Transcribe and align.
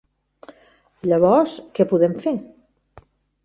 Llavors, 1.11 1.55
què 1.77 1.89
podem 1.95 2.19
fer? 2.27 2.37